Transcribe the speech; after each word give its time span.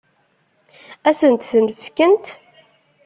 Ad 1.09 1.15
sent-ten-fkent? 1.19 2.25